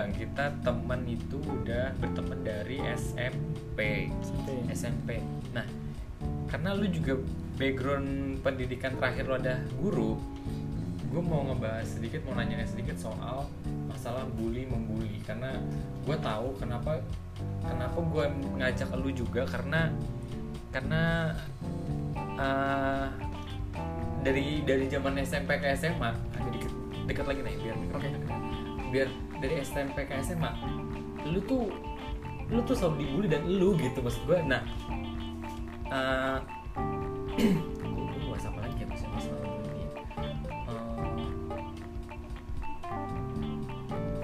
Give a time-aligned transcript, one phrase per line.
[0.00, 4.08] bilang kita teman itu udah berteman dari SMP
[4.72, 5.20] SMP
[5.52, 5.68] nah
[6.48, 7.20] karena lu juga
[7.60, 10.16] background pendidikan terakhir lo ada guru
[11.10, 13.44] gue mau ngebahas sedikit mau nanya sedikit soal
[13.90, 15.18] masalah bully membuli.
[15.26, 15.58] Karena
[16.06, 17.02] gue tahu kenapa
[17.66, 18.24] kenapa gue
[18.62, 19.90] ngajak lu juga karena
[20.70, 21.34] karena
[22.38, 23.10] uh,
[24.22, 26.72] dari dari zaman SMP ke SMA agak dikit
[27.10, 28.08] dekat lagi nih biar Oke.
[28.94, 29.08] biar
[29.40, 30.52] dari SMP ke SMA
[31.24, 31.72] lu tuh
[32.50, 34.62] lu tuh selalu dibully dan lu gitu maksud gue nah
[35.90, 36.38] uh,
[37.40, 39.84] gue bahas apa lagi ya maksudnya masalah bully
[40.68, 40.84] uh,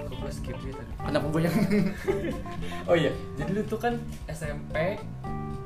[0.05, 1.55] kok gue skip sih tadi kenapa gue yang
[2.87, 3.99] Oh iya, jadi lu tuh kan
[4.31, 4.95] SMP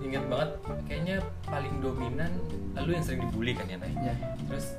[0.01, 0.49] ingat banget
[0.89, 2.33] kayaknya paling dominan
[2.81, 3.93] lu yang sering dibully kan ya Nay?
[4.01, 4.15] ya
[4.49, 4.73] Terus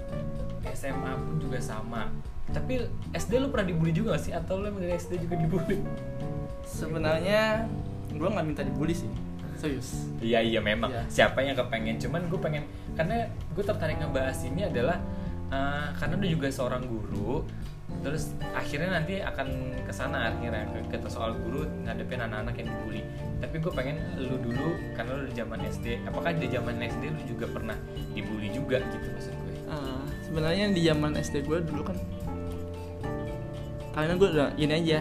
[0.75, 2.11] SMA pun juga sama.
[2.52, 2.84] Tapi
[3.16, 4.32] SD lu pernah dibully juga gak sih?
[4.37, 5.80] Atau lu dari SD juga dibully?
[6.66, 7.66] sebenarnya
[8.13, 9.10] gue nggak minta dibully sih
[9.59, 10.90] serius Iya iya memang.
[10.90, 11.02] Iya.
[11.10, 11.99] Siapa yang kepengen?
[11.99, 12.62] Cuman gue pengen
[12.95, 14.99] karena gue tertarik ngebahas ini adalah
[15.51, 17.43] uh, karena lu juga seorang guru.
[18.07, 23.02] Terus akhirnya nanti akan ke sana akhirnya ke kita soal guru ngadepin anak-anak yang dibully.
[23.43, 25.87] Tapi gue pengen lu dulu karena lu di zaman SD.
[26.07, 27.77] Apakah di zaman SD lu juga pernah
[28.15, 29.55] dibully juga gitu maksud gue?
[29.66, 31.99] Ah, sebenarnya di zaman SD gue dulu kan
[33.93, 35.01] karena gue udah ini aja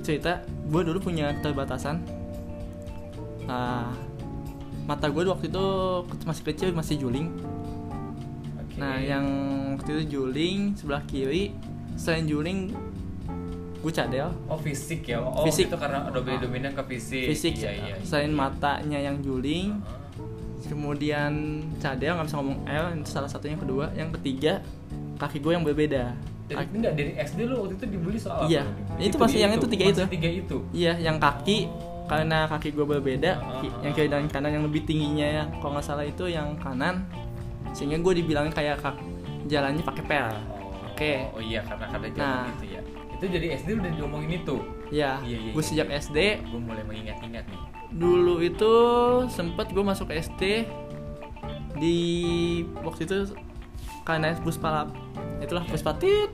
[0.00, 2.00] cerita gue dulu punya keterbatasan
[3.42, 3.90] Ah,
[4.82, 5.64] mata gue waktu itu
[6.22, 7.26] masih kecil masih juling
[8.56, 8.78] Oke.
[8.78, 9.26] nah yang
[9.74, 11.50] waktu itu juling sebelah kiri
[11.94, 12.70] selain juling
[13.78, 15.18] gue cadel oh fisik ya.
[15.18, 15.66] Oh Fisik.
[15.66, 16.40] itu karena dominan Ah.
[16.40, 17.26] dominan ke fisik.
[17.28, 17.84] fisik Iya iya.
[17.92, 17.96] iya.
[18.00, 20.70] selain matanya yang juling Uh-huh.
[20.70, 21.32] kemudian
[21.76, 24.62] cadel nggak bisa ngomong L itu salah satunya yang kedua yang ketiga
[25.18, 28.62] kaki gue yang berbeda Dari, enggak dari SD lu waktu itu dibully soal Iya.
[28.64, 28.98] apa?
[28.98, 30.02] Itu masih yang itu tiga itu.
[30.06, 30.56] tiga itu.
[30.70, 31.70] Iya, yang kaki
[32.04, 35.86] karena kaki gue berbeda, ki- yang kiri dan kanan yang lebih tingginya ya, kalau nggak
[35.86, 37.06] salah itu yang kanan,
[37.72, 38.98] sehingga gue dibilangin kayak kak,
[39.46, 40.28] jalannya pakai pel.
[40.28, 41.12] Oh, Oke.
[41.30, 42.44] Oh iya karena karena zaman Nah.
[42.52, 42.80] itu ya.
[43.12, 44.56] Itu jadi SD udah diomongin itu.
[44.92, 45.96] Ya, Iya, iya, gue iya, sejak iya.
[45.96, 46.18] SD.
[46.44, 47.60] Gue mulai mengingat-ingat nih.
[47.92, 48.72] Dulu itu
[49.28, 50.68] sempet gue masuk SD
[51.74, 51.96] di
[52.76, 53.16] waktu itu
[54.02, 54.90] karena bus palap,
[55.38, 56.30] itulah bus patit.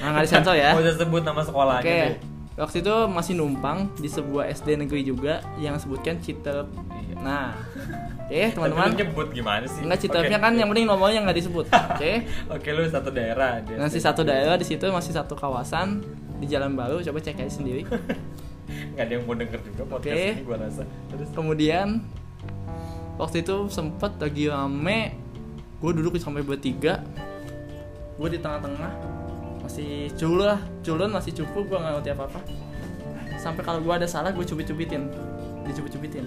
[0.00, 0.72] Nah, nggak disensor ya.
[0.76, 1.98] Mau sebut nama sekolahnya Oke.
[2.08, 2.16] deh.
[2.54, 6.70] Waktu itu masih numpang di sebuah SD negeri juga yang sebutkan Citep.
[6.70, 7.16] Iya.
[7.18, 7.50] Nah,
[8.30, 8.94] oke Tapi teman-teman.
[8.94, 9.82] nyebut gimana sih?
[9.82, 10.44] Enggak Citepnya Oke.
[10.46, 11.66] kan yang penting nomornya nggak disebut.
[11.66, 12.22] Oke.
[12.54, 13.58] Oke, lu satu daerah.
[13.74, 16.06] Masih satu daerah di situ masih satu kawasan
[16.38, 17.02] di Jalan Baru.
[17.02, 17.82] Coba cek aja sendiri.
[18.94, 20.30] Nggak ada yang mau denger juga podcast Oke.
[20.30, 20.82] ini gua rasa.
[21.10, 21.88] Terus Kemudian
[23.18, 25.23] waktu itu sempet lagi rame.
[25.84, 27.04] Gue duduk sampai bertiga.
[28.16, 28.88] Gue di tengah-tengah
[29.60, 32.40] masih culun lah, culun masih cukup gue nggak ngerti apa apa.
[33.36, 35.12] Sampai kalau gue ada salah gue cubit-cubitin,
[35.68, 36.24] dicubit-cubitin.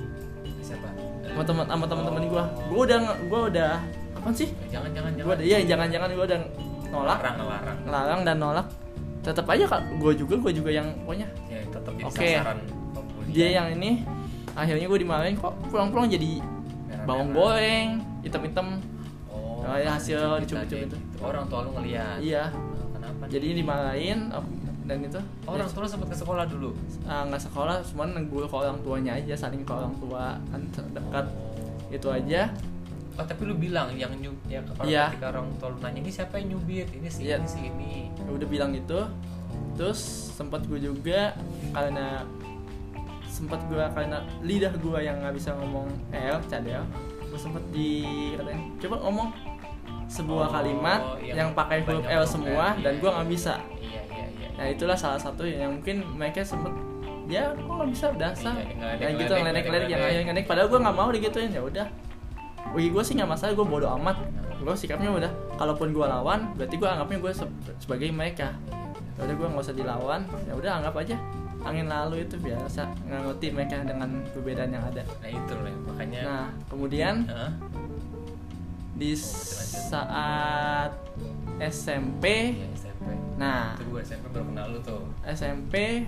[0.61, 0.93] siapa?
[1.37, 3.71] sama teman sama teman-teman gue gue udah gue udah
[4.17, 5.35] apa sih Jangan jangan gue jangan.
[5.37, 6.39] udah iya jangan-jangan gue udah
[6.89, 7.77] nolak larang larang.
[7.85, 8.67] ngelarang dan nolak
[9.21, 12.27] tetap aja kak gue juga gue juga yang pokoknya Ya tetap jadi Oke.
[12.41, 12.57] sasaran
[13.29, 14.01] dia yang ini
[14.57, 16.41] akhirnya gue dimarahin kok pulang-pulang jadi
[17.05, 17.89] bawang goreng
[18.25, 18.81] hitam-hitam
[19.67, 20.95] Oh, Oh, ya, hasil dicubit-cubit aja itu.
[20.95, 21.17] gitu.
[21.19, 22.17] Orang tua lu ngeliat.
[22.19, 23.23] iya Nah, Kenapa?
[23.27, 24.43] jadi dimarahin oh,
[24.83, 26.71] dan itu orang tua sempat ke sekolah dulu.
[27.03, 31.25] ah, nggak sekolah cuman gue ke orang tuanya aja saling ke orang tua kan dekat
[31.89, 32.41] itu aja
[33.13, 35.09] Oh tapi lu bilang yang nyub ya kalau Iya.
[35.09, 37.35] ketika orang tua lu nanya ini siapa yang nyubit ini sih Iya.
[37.37, 38.99] ini sih ini Ya udah bilang gitu
[39.73, 39.99] terus
[40.31, 41.33] sempat gue juga
[41.71, 42.23] karena
[43.27, 46.83] sempat gue karena lidah gue yang nggak bisa ngomong L cadel
[47.21, 47.89] gue sempat di
[48.33, 49.27] katanya coba ngomong
[50.07, 53.15] sebuah Oh, kalimat yang yang, pakai huruf L semua L, dan iya, gue iya.
[53.15, 53.53] nggak bisa.
[53.75, 54.47] Iya iya iya.
[54.55, 56.71] Nah itulah salah satu yang mungkin mereka sempet
[57.27, 60.45] ya kok nggak bisa dasar Iya, yang gitu ngeledek, ngeledek ngeledek yang ngeledek.
[60.47, 61.87] padahal gue nggak mau digituin ya udah.
[62.71, 64.15] Wih gue sih nggak masalah gue bodoh amat.
[64.57, 68.55] Gue sikapnya udah kalaupun gue lawan berarti gue anggapnya gue se- sebagai mereka.
[69.15, 71.15] Ya udah gue nggak usah dilawan ya udah anggap aja.
[71.57, 75.03] Angin lalu itu biasa ngerti mereka dengan perbedaan yang ada.
[75.19, 77.27] Nah itu loh makanya nah kemudian?
[78.97, 80.91] Di saat
[81.61, 83.07] SMP Iya, SMP
[83.37, 83.77] nah.
[83.77, 85.05] Itu gue SMP baru kenal lu tuh.
[85.25, 86.05] SMP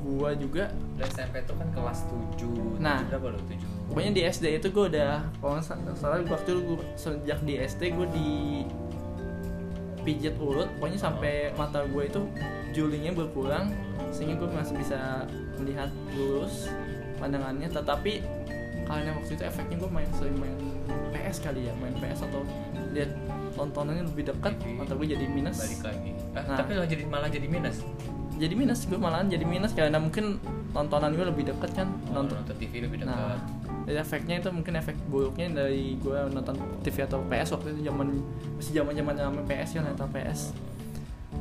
[0.00, 0.72] gua juga.
[0.96, 2.08] Lu SMP tuh kan kelas
[2.40, 3.04] 7 Nah.
[3.06, 3.40] berapa lu?
[3.44, 3.60] 7
[3.90, 7.82] pokoknya di SD itu gue udah kalau nggak salah waktu itu gua, sejak di SD
[7.98, 8.30] gue di
[10.06, 12.22] pijat urut pokoknya sampai mata gue itu
[12.72, 13.74] julingnya berkurang
[14.14, 15.26] sehingga gue masih bisa
[15.60, 16.70] melihat lurus
[17.20, 17.68] pandangannya.
[17.68, 18.22] Tetapi
[18.90, 20.56] karena waktu itu efeknya gue main sering main
[21.14, 22.42] PS kali ya main PS atau
[22.90, 23.10] lihat
[23.54, 25.58] tontonannya lebih dekat mata gue jadi minus.
[25.58, 26.10] Balik lagi.
[26.34, 26.56] Ah, Nah.
[26.58, 27.76] tapi malah jadi malah jadi minus?
[28.40, 30.40] Jadi minus gue malahan jadi minus karena mungkin
[30.72, 33.10] tontonan gue lebih deket kan Oh, nonton nonton TV lebih dekat.
[33.10, 33.36] Nah
[33.84, 36.54] jadi efeknya itu mungkin efek buruknya dari gue nonton
[36.84, 38.06] TV atau PS waktu itu zaman
[38.54, 40.40] masih zaman zaman namanya PS ya nonton PS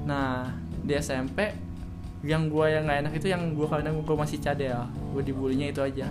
[0.07, 0.50] nah
[0.81, 1.54] di SMP
[2.19, 4.83] yang gue yang nggak enak itu yang gue karena gue masih cadel.
[5.16, 6.07] Gue dibulinya itu aja.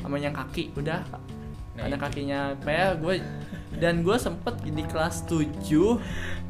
[0.00, 1.04] Sama yang kaki udah.
[1.76, 2.00] Nah, ada itu.
[2.00, 2.56] kakinya.
[2.64, 3.14] PL gue
[3.76, 6.40] dan gue sempet di kelas 7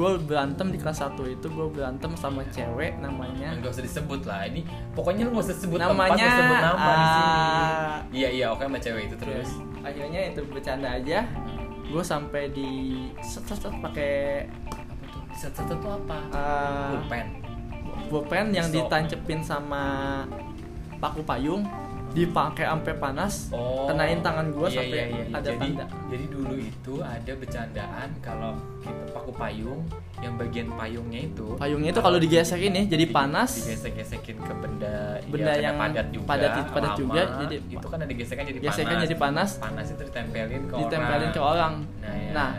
[0.00, 3.52] gue berantem di kelas 1 itu gue berantem sama cewek namanya.
[3.60, 4.48] Nggak usah disebut lah.
[4.48, 4.64] Ini
[4.96, 7.28] pokoknya lu nggak usah sebut Namanya, tempat nggak usah sebut nama di sini.
[7.28, 9.50] ah, iya iya oke sama cewek itu terus.
[9.84, 11.28] Akhirnya itu bercanda aja.
[11.90, 12.70] Gue sampai di
[13.20, 14.46] set set pakai
[15.40, 17.26] set set itu apa uh, pulpen
[18.06, 18.76] pulpen yang Pisau.
[18.84, 19.84] ditancepin sama
[20.98, 21.64] paku payung
[22.10, 25.24] dipakai sampai panas Oh, kenain tangan gua iya, sampai iya, iya.
[25.30, 25.84] ada jadi, tanda.
[26.10, 28.50] Jadi dulu itu ada bercandaan kalau
[28.82, 29.80] kita paku payung,
[30.18, 35.22] yang bagian payungnya itu payungnya itu kalau digesek ini jadi di- panas digesek-gesekin ke benda,
[35.24, 38.58] Benda ya, yang padat juga, padat- padat lama, juga, jadi itu kan ada gesekan jadi
[38.60, 39.04] gesekan panas.
[39.06, 41.30] jadi panas Panas itu ditempelin ke ditempelin orang.
[41.30, 42.50] ke orang Nah, ya, nah.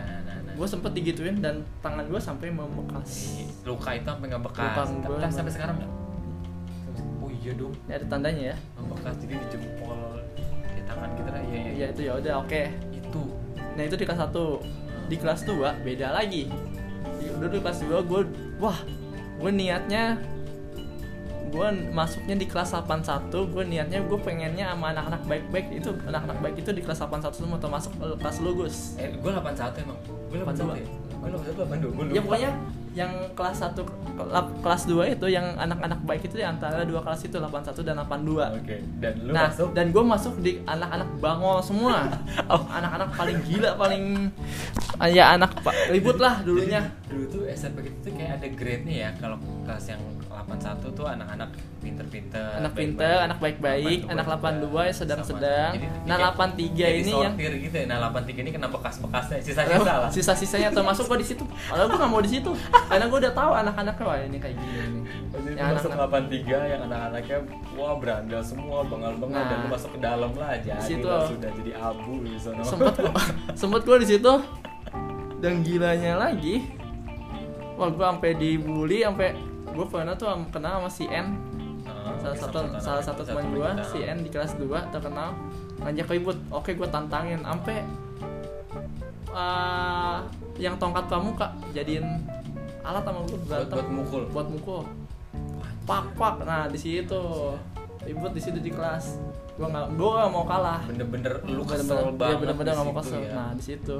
[0.52, 4.66] Gue sempet digituin dan tangan gue sampai membekas luka itu sampai nggak bekas.
[4.68, 5.92] Luka Tapi gua sampai sampai- sekarang nggak?
[7.18, 9.98] Oh iya dong, ini ada tandanya ya nggak bekas jadi di jempol
[10.68, 11.40] di tangan kita lah.
[11.42, 11.72] Iya iya.
[11.74, 12.62] ya itu ya udah oke
[12.92, 13.22] Itu.
[13.72, 14.44] nah itu di kelas 1
[15.04, 16.42] di kelas 2 beda lagi
[17.16, 18.20] Di- dulu di kelas 2 gue
[18.58, 18.78] wah
[19.38, 20.20] gue niatnya
[21.44, 26.56] gue masuknya di kelas 81 gue niatnya gue pengennya sama anak-anak baik-baik itu anak-anak baik
[26.58, 29.98] itu di kelas 81 semua termasuk kelas lu Gus Eh, gue 81 emang.
[30.40, 30.86] 81 ya.
[31.20, 31.92] Gue 81 82.
[31.92, 32.14] Gue lupa.
[32.16, 32.50] ya pokoknya
[32.92, 33.72] yang kelas 1
[34.60, 38.60] kelas 2 itu yang anak-anak baik itu di antara dua kelas itu 81 dan 82
[38.60, 38.76] Oke.
[39.00, 42.12] Dan lu nah masuk dan gue masuk di anak-anak bangol semua
[42.52, 44.28] oh, anak-anak paling gila paling
[45.00, 48.48] ah, ya anak pak ribut lah dulunya Jadi, dulu tuh SMP gitu tuh kayak ada
[48.52, 51.48] grade-nya ya kalau kelas yang 81 tuh anak-anak
[51.82, 55.70] pinter-pinter anak pinter anak baik-baik anak 82 yang sedang-sedang.
[56.06, 57.86] Nah kayak- 83 kayak ini yang gitu ya.
[57.86, 59.38] Nah 83 ini kena bekas-bekasnya?
[59.42, 60.08] Sisa-sisa lah.
[60.08, 61.44] sisa-sisanya termasuk gue di situ.
[61.44, 62.50] Kalau gue nggak mau di situ.
[62.86, 65.02] Karena gue udah tahu anak-anaknya wah ini kayak gini nih.
[65.52, 67.38] Yang masuk anak-anak- 83 yang anak-anaknya
[67.74, 69.50] wah berandal semua bengal-bengal Nah.
[69.50, 71.04] dan lu masuk ke dalam lah jadi situ.
[71.04, 72.62] lah sudah jadi abu di sana.
[72.62, 73.12] Sempet gua,
[73.60, 74.32] sempet gue di situ.
[75.38, 76.62] Dan gilanya lagi
[77.72, 79.34] wah gue sampai dibully sampai
[79.64, 81.51] gue pernah tuh kenal sama si N
[82.22, 85.34] salah satu salah satu teman gue si N di kelas 2 terkenal.
[85.82, 86.38] Ngajak ribut.
[86.54, 87.42] Oke gue tantangin.
[87.42, 87.82] Sampai
[89.34, 90.18] eh,
[90.62, 92.06] yang tongkat pramuka jadiin
[92.82, 93.74] alat sama gue buat, berantem.
[93.74, 94.22] buat mukul.
[94.30, 94.82] Buat mukul.
[95.82, 96.34] Pak pak.
[96.46, 97.22] Nah di situ.
[98.02, 99.18] Ribut di situ di kelas.
[99.58, 100.80] Gue nggak gue nggak mau kalah.
[100.86, 103.20] Bener-bener lu kesel iya, banget bener-bener di nggak mau kesel.
[103.20, 103.30] ya.
[103.34, 103.96] nah di situ.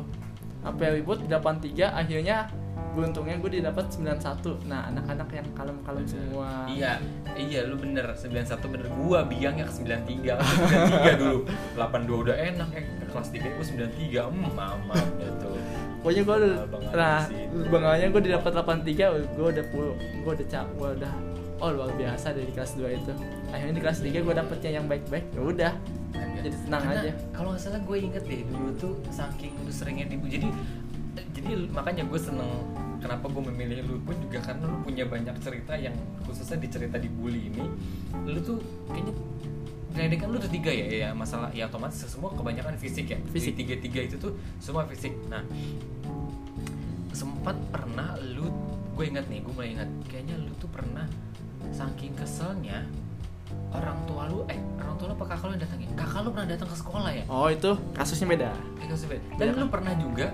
[0.63, 2.47] Apa ribut 83 akhirnya
[2.93, 6.69] beruntungnya gue didapat 91 nah anak-anak yang kalem-kalem semua.
[6.69, 7.01] Iya,
[7.35, 8.05] iya lu bener.
[8.13, 8.87] 91 bener.
[8.93, 10.47] Gua biangnya ke 93 kan
[11.17, 11.39] 93 dulu.
[11.77, 12.85] 82 udah enak eh.
[12.85, 14.97] Ke kelas 3 gua 93 hmm, mama
[15.41, 15.57] tuh.
[16.03, 16.55] Pokoknya gue udah
[16.93, 17.21] nah
[17.71, 21.13] bangalnya gue didapat 83 gue udah puluh gue udah cap gue udah
[21.63, 23.13] oh luar biasa dari kelas 2 itu.
[23.55, 25.31] Akhirnya di kelas 3 gue dapetnya yang baik-baik.
[25.31, 25.73] Ya udah
[26.43, 27.13] jadi tenang Karena aja.
[27.31, 30.49] kalau nggak salah gue inget deh dulu tuh saking lu seringnya dibu jadi
[31.13, 32.51] jadi makanya gue seneng
[32.99, 35.93] kenapa gue memilih lu pun juga karena lu punya banyak cerita yang
[36.23, 37.65] khususnya di cerita di bully ini
[38.25, 39.15] lu tuh kayaknya
[39.93, 43.21] Jadi kan lu udah tiga ya, ya masalah ya otomatis semua kebanyakan fisik ya.
[43.29, 43.61] Fisik.
[43.61, 45.13] Tiga tiga itu tuh semua fisik.
[45.29, 45.45] Nah
[47.13, 48.49] sempat pernah lu,
[48.97, 51.05] gue ingat nih, gue mulai ingat, kayaknya lu tuh pernah
[51.71, 52.89] saking keselnya
[53.69, 55.89] orang tua lu, eh orang tua lu apa kakak lu yang datangin?
[55.93, 57.25] Kakak lu pernah datang ke sekolah ya?
[57.29, 58.49] oh itu kasusnya beda
[58.81, 59.25] Eh, kasus beda.
[59.37, 59.69] Dan Iya lu kan?
[59.71, 60.27] pernah juga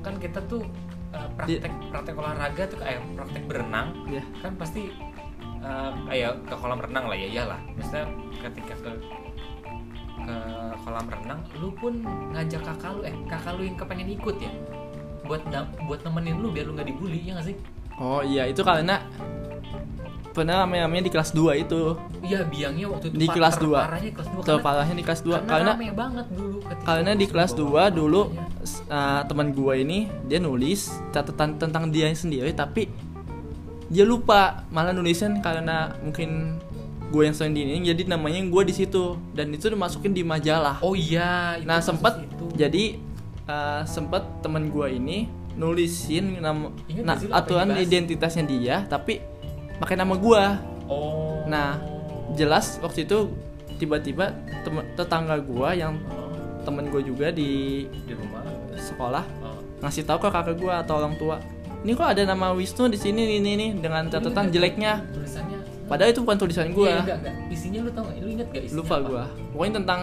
[0.00, 0.64] kan kita tuh
[1.12, 3.88] uh, praktek praktek olahraga tuh kayak praktek berenang.
[4.08, 4.92] Ya kan pasti
[5.60, 7.60] uh, kayak ke kolam renang lah ya iyalah.
[7.76, 8.06] Maksudnya
[8.40, 8.90] ketika ke
[10.20, 10.36] ke
[10.84, 14.52] kolam renang lu pun ngajak kakak lu eh kakak lu yang kepengen ikut ya?
[15.28, 15.42] Buat
[15.86, 17.56] buat nemenin lu biar lu nggak dibully ya nggak sih?
[18.00, 18.48] Oh iya.
[18.48, 19.04] Itu karena
[20.30, 21.98] pernah namanya di kelas 2 itu.
[22.22, 23.82] Iya biangnya waktu itu Di kelas dua.
[23.82, 27.50] terparahnya kelas 2 terparahnya di kelas 2 karena, karena rame banget dulu karena di kelas
[27.58, 27.88] bawah.
[27.90, 28.49] 2 dulu Makanya.
[28.88, 32.90] Uh, teman gua ini dia nulis catatan tentang dia sendiri tapi
[33.90, 34.64] dia lupa.
[34.70, 36.62] Malah nulisin karena mungkin
[37.10, 39.18] gue yang sering ini jadi namanya gue di situ.
[39.34, 40.78] Dan itu dimasukin di majalah.
[40.80, 42.46] Oh iya itu nah itu.
[42.54, 42.84] jadi
[43.50, 45.26] uh, sempet teman gua ini
[45.58, 49.18] nulisin nama Ingat nah, aturan identitasnya dia tapi
[49.82, 50.62] pakai nama gua.
[50.86, 51.42] Oh.
[51.50, 51.82] Nah,
[52.38, 53.30] jelas waktu itu
[53.82, 54.34] tiba-tiba
[54.94, 55.98] tetangga gua yang
[56.62, 58.42] temen gue juga di di rumah.
[58.80, 59.60] sekolah oh.
[59.84, 61.36] ngasih tahu ke kakak gua atau orang tua
[61.80, 65.00] ini kok ada nama Wisnu di sini ini nih dengan catatan jeleknya.
[65.16, 65.58] tulisannya?
[65.88, 67.34] Padahal itu bukan tulisan enggak, enggak.
[67.48, 69.24] isinya lu tau gak lu inget gak isinya lupa gua.
[69.56, 70.00] Pokoknya tentang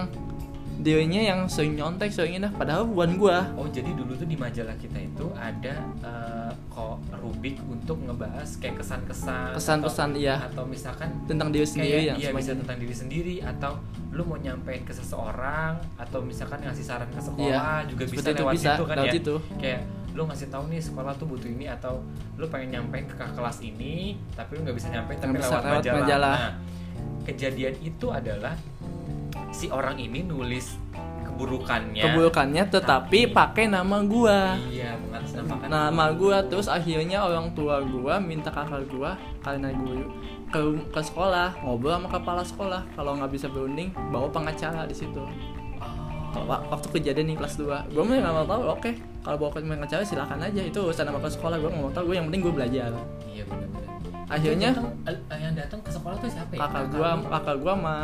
[0.82, 3.38] dirinya yang sering nyontek sering ini padahal bukan gua.
[3.54, 6.47] Oh jadi dulu tuh di majalah kita itu ada eh,
[6.78, 10.36] kok rubik untuk ngebahas kayak kesan-kesan Kesan-pesan, atau, iya.
[10.46, 13.82] atau misalkan tentang diri sendiri kayak yang iya bisa tentang diri sendiri atau
[14.14, 18.38] lu mau nyampein ke seseorang atau misalkan ngasih saran ke sekolah Iya, juga bisa itu
[18.46, 19.36] lewat bisa, situ kan lewat ya situ.
[19.58, 19.82] kayak
[20.14, 21.94] lu ngasih tahu nih sekolah tuh butuh ini atau
[22.38, 25.82] lu pengen nyampein ke kelas ini tapi lu nggak bisa nyampein tapi bisa lewat, lewat
[25.82, 25.98] majalah.
[26.06, 26.38] majalah.
[26.38, 26.54] Nah,
[27.26, 28.54] kejadian itu adalah
[29.50, 30.78] si orang ini nulis
[31.38, 32.02] keburukannya.
[32.02, 34.58] Keburukannya tetapi Tapi- pakai nama gua.
[34.66, 36.38] Iya mengatasnamakan nama gua.
[36.42, 39.14] terus akhirnya orang tua gua minta kakak gua
[39.46, 40.10] karena guru
[40.50, 42.82] ke, ke sekolah ngobrol sama kepala sekolah.
[42.98, 45.22] Kalau nggak bisa berunding bawa pengacara di situ.
[45.78, 46.44] Oh.
[46.50, 48.92] Waktu kejadian nih kelas 2 gue mah nggak mau tahu oke.
[49.22, 50.62] Kalau bawa ke pengacara silakan aja.
[50.62, 52.12] Itu urusan sama ke sekolah gue nggak mau tahu.
[52.12, 52.90] Gue yang penting gue belajar.
[53.26, 53.86] Iya benar-benar.
[54.28, 56.60] Akhirnya- Yang datang- eh, yang datang ke sekolah tuh siapa ya?
[56.68, 57.24] kakak gua lu?
[57.32, 57.96] kakak gua sama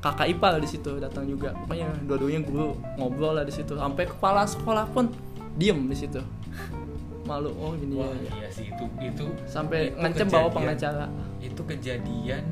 [0.00, 4.48] kakak ipal di situ datang juga pokoknya dua-duanya guru ngobrol lah di situ sampai kepala
[4.48, 5.12] sekolah pun
[5.54, 6.20] diem di situ
[7.28, 8.30] malu oh gini Wah ya, ya.
[8.40, 11.06] iya sih itu itu sampai itu ngancem bawa pengacara
[11.40, 12.44] Itu kejadian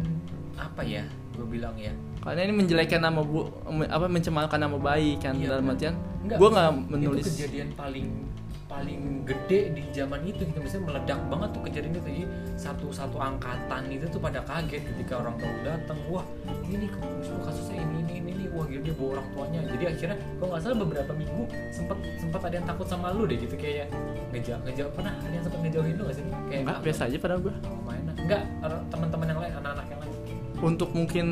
[0.56, 1.04] apa ya?
[1.36, 1.92] Gue bilang ya.
[2.18, 3.46] karena ini menjelekkan nama bu
[3.88, 5.74] apa mencemarkan nama baik kan Iya, dalam bener.
[5.78, 5.94] artian
[6.36, 8.06] gua nggak menulis Itu kejadian paling
[8.78, 12.02] paling gede di zaman itu gitu misalnya meledak banget tuh kejadian itu.
[12.06, 12.22] Jadi
[12.54, 16.22] satu satu angkatan itu tuh pada kaget ketika orang tua datang wah
[16.62, 16.90] ini nih
[17.42, 18.44] kasusnya ini ini ini, ini.
[18.54, 19.60] wah gitu dia bawa orang tuanya.
[19.74, 21.42] Jadi akhirnya kalau nggak salah beberapa minggu
[21.74, 23.54] sempat sempat ada yang takut sama lu deh gitu.
[23.58, 23.90] Kayak
[24.30, 26.24] ngejauh ngejauh pernah ada yang sempat ngejauhin lu gak sih?
[26.46, 27.54] Kayak enggak ah, biasa aja pada gua.
[27.66, 28.14] Oh, main ah.
[28.14, 30.12] enggak orang- teman-teman yang lain anak-anak yang lain.
[30.58, 31.26] Untuk mungkin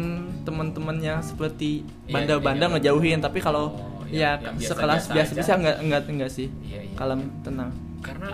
[0.46, 2.74] teman-temannya seperti Iya, bandar-bandar iya.
[2.78, 5.54] ngejauhin tapi kalau Oh, ya yang biasa- sekelas biasa aja.
[5.54, 6.48] enggak enggak enggak sih?
[6.62, 7.70] Iya iya kalem tenang.
[8.00, 8.30] Karena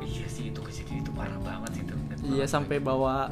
[0.00, 1.94] iya sih itu kejadian itu parah banget sih itu.
[2.30, 3.28] Iya sampai bawa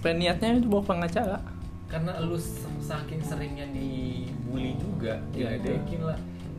[0.00, 1.38] peniatnya itu bawa pengacara.
[1.86, 2.36] Karena lu
[2.80, 6.18] saking seringnya dibully juga Iya, diledekin lah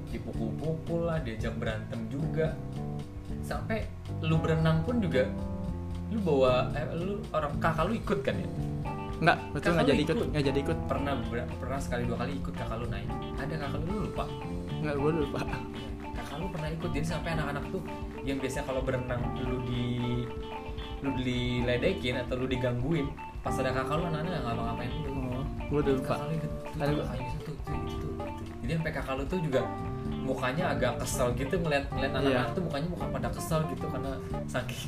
[0.09, 2.53] dipukul-pukul lah diajak berantem juga.
[3.41, 3.89] Sampai
[4.21, 5.25] lu berenang pun juga
[6.07, 8.45] lu bawa eh, lu orang kakak lu ikut kan ya
[9.23, 10.77] enggak betul nggak jadi ikut nggak jadi ikut.
[10.85, 11.13] Pernah
[11.55, 13.07] pernah sekali dua kali ikut kakak lu naik
[13.39, 14.25] ada kakak lu lu lupa?
[14.83, 15.39] Nggak gue lupa.
[16.13, 17.81] Kakak lu pernah ikut jadi sampai anak-anak tuh
[18.27, 19.83] yang biasanya kalau berenang lu di
[21.03, 23.07] lu diledekin atau lu digangguin
[23.39, 25.11] pas ada kakak lu anak-anak nggak ngapa-ngapain lu.
[25.11, 26.05] Oh gue udah lupa.
[26.13, 27.05] kakak lu ikut Ada gua.
[27.43, 27.55] tuh,
[27.87, 28.07] gitu.
[28.63, 29.61] jadi sampai kakak lu tuh juga
[30.23, 32.55] mukanya agak kesel gitu ngeliat ngeliat anak-anak Iya.
[32.55, 34.11] tuh mukanya muka pada kesel gitu karena
[34.47, 34.81] saking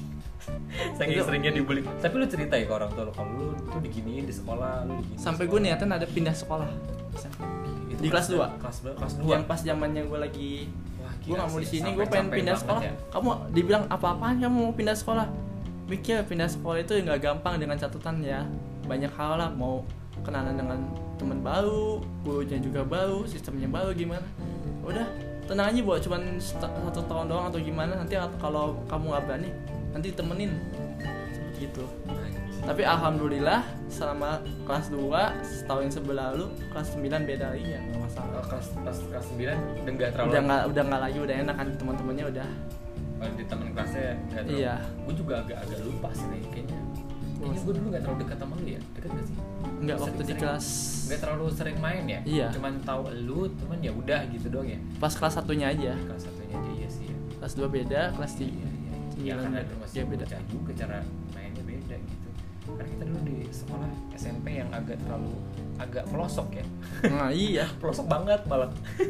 [0.98, 1.82] saking Itu- seringnya dibully.
[2.00, 5.00] tapi lu cerita ya ke orang tua lu kalau lu tuh diginiin di sekolah lu
[5.02, 6.70] diginiin sampai gue niatan ada pindah sekolah.
[7.90, 8.48] Itu di kelas dua.
[8.60, 9.32] kelas dua kelas dua.
[9.38, 10.52] Yang pas zamannya gue lagi
[11.00, 12.82] Wah, gue nggak mau di sini gue pengen pindah sekolah.
[12.84, 12.94] ya.
[13.14, 15.28] kamu dibilang apa-apaan kamu mau pindah sekolah?
[15.86, 18.42] Mikir pindah sekolah itu nggak gampang dengan catatan ya.
[18.90, 19.86] Banyak hal lah mau
[20.26, 20.80] kenalan dengan
[21.16, 24.26] teman baru gurunya juga baru sistemnya baru gimana.
[24.84, 25.06] Udah
[25.46, 29.50] tenang aja buat cuman satu tahun doang atau gimana nanti kalau kamu nggak berani
[29.96, 30.52] nanti temenin
[31.32, 32.62] seperti itu Anjing.
[32.62, 35.00] tapi alhamdulillah selama kelas 2
[35.42, 38.28] setahun yang sebelah lalu kelas 9 beda lagi ya nggak masalah.
[38.28, 39.40] Kalau kelas kelas kelas 9
[39.80, 42.48] udah nggak terlalu udah nggak udah nggak lagi udah enak kan teman-temannya udah.
[43.16, 44.76] Kalau di teman kelasnya nggak terlalu Iya.
[44.84, 46.80] gue juga agak agak lupa sih nih kayaknya.
[47.36, 48.82] Kayaknya gue dulu nggak terlalu dekat sama lu ya?
[48.92, 49.38] Dekat gak sih?
[49.76, 50.42] Nggak waktu di Sering-sering.
[50.44, 50.66] kelas
[51.06, 52.20] nggak terlalu sering main ya?
[52.26, 52.48] Iya.
[52.52, 54.80] cuman tahu lu cuman ya udah gitu doang ya?
[54.98, 55.94] Pas kelas satunya aja.
[55.96, 57.16] Kelas satunya aja iya sih ya.
[57.40, 58.70] kelas 2 beda kelas 3 iya
[59.26, 59.66] ya Sembilan karena beda.
[59.66, 60.26] itu masih Iya, beda.
[60.48, 60.98] juga cara
[61.32, 62.30] mainnya beda gitu.
[62.66, 65.34] Karena kita dulu di sekolah SMP yang agak terlalu
[65.76, 66.66] agak pelosok ya.
[67.06, 67.66] Nah iya.
[67.82, 68.70] Pelosok banget malah.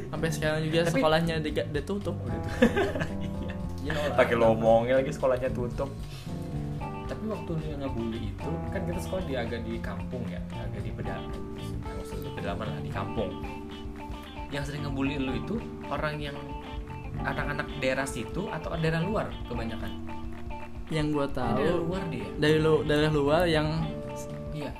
[0.10, 2.52] Sampai sekarang juga Tapi- sekolahnya di, dia tutup udah tuh
[3.86, 5.94] Iya, pakai lo omongin lagi sekolahnya tutup.
[7.06, 10.90] Tapi waktu dia ngebully itu kan kita sekolah di agak di kampung ya agak di
[10.90, 11.38] pedalaman.
[12.02, 13.30] Di pedalaman lah di kampung.
[14.50, 15.56] Yang sering ngebully lu itu
[15.86, 16.34] orang yang
[17.18, 19.92] anak-anak daerah situ atau daerah luar kebanyakan?
[20.88, 22.28] Yang gue tahu luar dia?
[22.36, 23.68] dari lu dari luar yang
[24.52, 24.72] iya.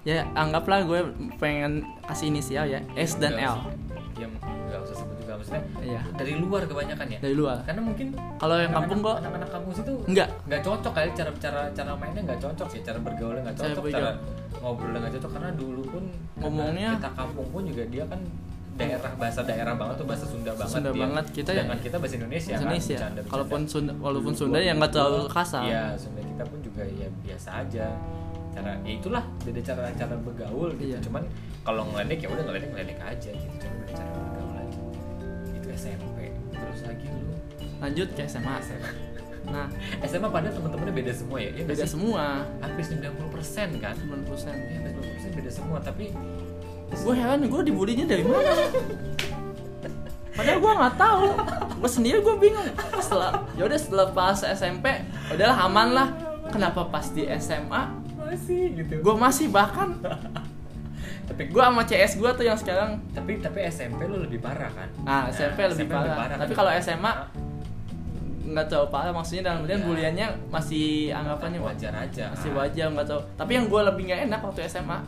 [0.00, 1.00] Ya anggaplah gue
[1.36, 3.56] pengen kasih inisial ya S dan Nggak L.
[3.58, 3.68] usah-
[4.16, 4.26] ya
[4.70, 6.00] nggak usah sebut juga maksudnya iya.
[6.14, 7.18] dari luar kebanyakan ya?
[7.20, 7.56] Dari luar.
[7.64, 10.28] Karena mungkin kalau yang kampung kok anak-anak anak kampung situ enggak.
[10.44, 14.10] nggak cocok kali cara cara cara mainnya nggak cocok sih cara bergaulnya nggak cocok cara
[14.56, 16.04] ngobrolnya nggak cocok karena dulu pun
[16.36, 18.20] Ngomongnya- kita kampung pun juga dia kan
[18.80, 21.00] daerah bahasa daerah banget tuh bahasa Sunda banget Sunda dia.
[21.00, 21.24] banget.
[21.30, 22.94] Kita- sedangkan kita bahasa Indonesia kan Indonesia.
[22.94, 23.30] bercanda, bercanda.
[23.30, 25.62] kalaupun Sunda walaupun Sunda yang nggak terlalu kasar.
[25.62, 27.86] Iya Sunda kita pun juga ya biasa aja.
[28.50, 30.90] Cara ya itulah beda cara cara bergaul gitu.
[30.90, 30.98] Iya.
[31.00, 31.22] cuman
[31.60, 33.54] kalau ngeledek ya udah ngeledek ngeledek aja gitu.
[33.58, 34.80] Cuman beda cara bergaul aja.
[35.52, 36.18] Itu SMP
[36.50, 37.34] terus lagi lu?
[37.78, 38.90] Lanjut ke SMA SMA
[39.54, 39.66] nah.
[40.02, 41.94] SMA padahal teman-temannya beda semua ya, ya beda sih?
[41.94, 42.44] semua.
[42.60, 43.08] Hampir 90%
[43.78, 43.94] kan?
[43.94, 45.78] 90% ya hampir 90% beda semua.
[45.80, 46.04] Tapi
[46.92, 48.50] gue heran gue dibulinya dari mana?
[50.30, 51.24] Padahal gue nggak tahu.
[51.76, 52.66] Gue sendiri gue bingung.
[52.96, 54.86] Setelah ya udah setelah pas SMP
[55.28, 56.08] udahlah aman lah.
[56.50, 57.82] Kenapa pas di SMA
[58.16, 58.94] masih gitu.
[59.00, 59.96] Gue masih bahkan.
[61.26, 62.98] Tapi gue sama CS gue tuh yang sekarang.
[63.10, 64.88] Tapi tapi SMP lu lebih parah kan?
[65.02, 66.36] Nah SMP lebih parah.
[66.36, 67.12] tapi kalau SMA
[68.50, 69.86] nggak tahu parah maksudnya dalam artian Iya.
[69.86, 72.34] buliannya masih anggapannya wa- wajar aja.
[72.34, 73.20] Masih wajar nggak tahu.
[73.38, 74.98] Tapi yang gue lebih nggak enak waktu SMA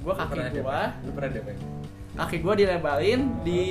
[0.00, 1.56] gue kaki gue lu pernah Pak?
[2.10, 3.62] kaki gue dilebarin di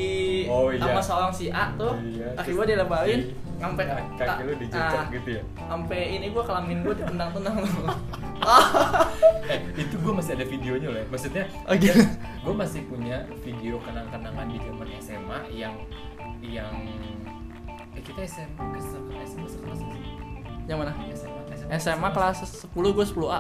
[0.47, 0.79] Oh, iya.
[0.79, 1.93] sama seorang si A tuh.
[1.99, 3.83] Iya, kaki gue dilebarin di- sampai
[4.15, 5.43] kaki lu dicocok ah, gitu ya?
[5.59, 7.55] sampai ini gue kelamin gue ditendang-tendang.
[9.51, 11.07] Eh itu gue masih ada videonya loh ya.
[11.09, 11.99] maksudnya Oh, gitu?
[12.39, 15.75] gue masih punya video kenang-kenangan di zaman SMA yang
[16.39, 16.71] yang
[17.91, 18.79] eh, kita SMA ke
[19.25, 20.13] SMA sekelas nggak sih?
[20.65, 20.91] Yang mana?
[21.11, 21.41] SMA
[21.75, 23.39] SMA kelas 10 gue 10A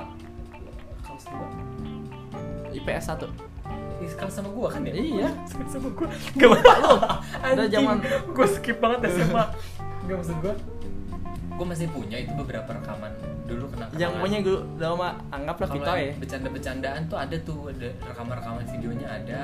[0.99, 1.47] kelas dua
[2.79, 3.27] IPS 1
[3.99, 4.93] Ih, sekelas sama gue kan ya?
[4.95, 5.29] Iya.
[5.49, 6.07] sekelas sama gue
[6.39, 6.93] gak lupa lu
[7.51, 9.43] Udah zaman- gue skip banget SMA
[10.07, 10.53] gak maksud gue
[11.59, 13.11] gue masih punya itu beberapa rekaman
[13.43, 16.11] dulu kenang-kenangan yang punya gue udah mah anggaplah kita ya.
[16.15, 19.41] bercanda-bercandaan tuh ada tuh ada rekaman-rekaman videonya ada.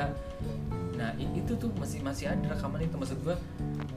[0.95, 2.95] Nah itu tuh masih masih ada rekaman itu.
[2.95, 3.35] Maksud gua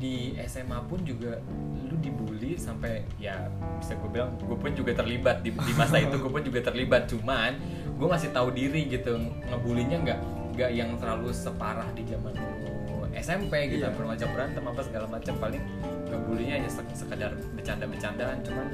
[0.02, 1.38] di SMA pun juga
[1.86, 3.46] lu dibully sampai ya
[3.78, 6.18] bisa gue bilang gue pun juga terlibat di, di masa itu.
[6.18, 7.06] Gue pun juga terlibat.
[7.06, 7.54] Cuman
[7.98, 10.18] gue masih tahu diri gitu ngebulinya nggak
[10.54, 13.90] nggak yang terlalu separah di zaman lu SMP gitu Iya.
[13.90, 15.62] bermacam berantem apa segala macam paling
[16.06, 18.66] ngebulinya hanya sek- sekedar bercanda-bercandaan cuman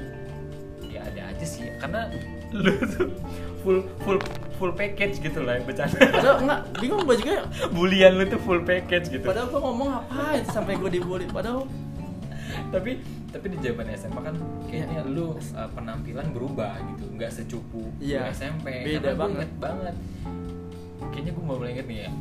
[0.85, 2.07] ya ada aja sih karena
[2.55, 3.09] lu tuh
[3.59, 4.19] full full
[4.55, 5.97] full package gitu lah yang bercanda.
[5.97, 7.43] Padahal enggak bingung gue juga.
[7.67, 9.25] Bulian lu tuh full package gitu.
[9.25, 11.27] Padahal gue ngomong apa sampai gue dibully?
[11.27, 11.67] Padahal
[12.75, 12.91] tapi
[13.31, 14.35] tapi di zaman SMA kan
[14.67, 17.05] kayaknya lu uh, penampilan berubah gitu.
[17.15, 19.49] Nggak secupu Iya, lu SMP beda Karena banget.
[19.57, 19.95] banget.
[21.15, 22.11] Kayaknya gue mau mulai inget nih ya.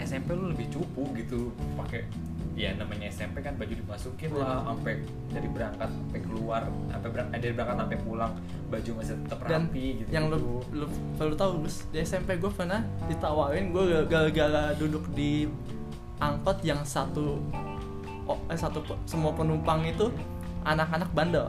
[0.00, 1.50] SMP lu lebih cupu gitu.
[1.74, 2.06] Pakai
[2.60, 5.00] ya namanya SMP kan baju dimasukin lah sampai
[5.32, 6.62] dari berangkat sampai keluar
[6.92, 8.32] sampai berangkat dari berangkat sampai pulang
[8.68, 10.86] baju masih tetap dan rapi gitu yang lu lu
[11.16, 15.48] perlu tahu Gus di SMP gue pernah ditawarin gue gara-gara duduk di
[16.20, 17.40] angkot yang satu
[18.46, 20.10] eh, satu semua penumpang itu
[20.62, 21.46] anak-anak bandel.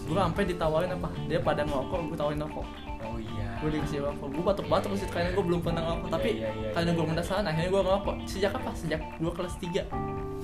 [0.00, 1.08] Gue sampai ditawarin apa?
[1.26, 2.64] Dia pada ngerokok gue tawarin rokok.
[2.98, 3.48] Oh iya.
[3.58, 4.28] Gue dikasih rokok.
[4.30, 6.08] Gue batuk-batuk sih karena gue belum pernah ngerokok.
[6.08, 6.96] Tapi Iya, iya, iya, karena iya.
[6.96, 8.14] gue penasaran akhirnya gue ngerokok.
[8.24, 8.70] Sejak apa?
[8.72, 9.84] Sejak gue kelas 3